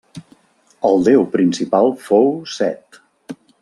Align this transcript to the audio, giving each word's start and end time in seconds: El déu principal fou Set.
El 0.89 1.05
déu 1.09 1.27
principal 1.37 1.95
fou 2.09 2.35
Set. 2.59 3.03